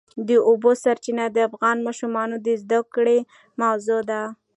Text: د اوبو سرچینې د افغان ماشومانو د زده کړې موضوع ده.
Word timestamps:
د 0.27 0.29
اوبو 0.49 0.71
سرچینې 0.83 1.25
د 1.31 1.37
افغان 1.49 1.77
ماشومانو 1.87 2.35
د 2.45 2.47
زده 2.61 2.79
کړې 2.93 3.19
موضوع 3.61 4.01
ده. 4.09 4.21